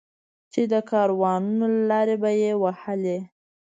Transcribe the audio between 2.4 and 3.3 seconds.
یې وهلې.